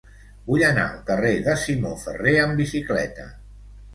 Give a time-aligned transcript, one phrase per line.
[0.51, 3.29] Vull anar al carrer de Simó Ferrer amb bicicleta.